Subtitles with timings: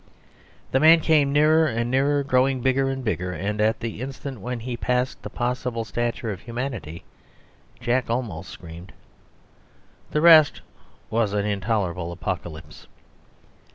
[0.71, 4.61] The man came nearer and nearer, growing bigger and bigger, and at the instant when
[4.61, 7.03] he passed the possible stature of humanity
[7.79, 8.93] Jack almost screamed.
[10.09, 10.61] The rest
[11.11, 12.87] was an intolerable apocalypse.